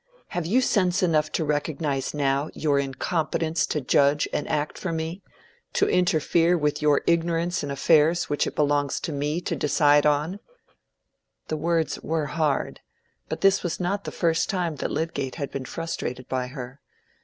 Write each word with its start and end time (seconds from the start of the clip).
Have 0.29 0.47
you 0.47 0.61
sense 0.61 1.03
enough 1.03 1.31
to 1.33 1.45
recognize 1.45 2.11
now 2.11 2.49
your 2.55 2.79
incompetence 2.79 3.67
to 3.67 3.81
judge 3.81 4.27
and 4.33 4.49
act 4.49 4.79
for 4.79 4.91
me—to 4.91 5.87
interfere 5.87 6.57
with 6.57 6.81
your 6.81 7.03
ignorance 7.05 7.63
in 7.63 7.69
affairs 7.69 8.27
which 8.27 8.47
it 8.47 8.55
belongs 8.55 8.99
to 9.01 9.11
me 9.11 9.41
to 9.41 9.55
decide 9.55 10.07
on?" 10.07 10.39
The 11.49 11.57
words 11.57 12.01
were 12.01 12.25
hard; 12.25 12.79
but 13.29 13.41
this 13.41 13.61
was 13.61 13.79
not 13.79 14.05
the 14.05 14.11
first 14.11 14.49
time 14.49 14.77
that 14.77 14.89
Lydgate 14.89 15.35
had 15.35 15.51
been 15.51 15.65
frustrated 15.65 16.27
by 16.27 16.47
her. 16.47 16.81